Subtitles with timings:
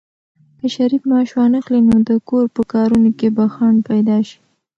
[0.59, 4.39] که شریف معاش وانخلي، نو د کور په کارونو کې به خنډ پيدا شي.